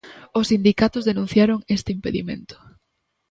Os 0.39 0.45
sindicatos 0.51 1.07
denunciaron 1.09 1.59
este 1.75 1.89
impedimento. 1.97 2.55